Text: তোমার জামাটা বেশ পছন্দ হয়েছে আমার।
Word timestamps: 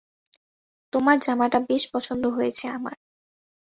তোমার 0.93 1.17
জামাটা 1.19 1.59
বেশ 1.69 1.83
পছন্দ 1.93 2.23
হয়েছে 2.27 2.65
আমার। 2.69 2.95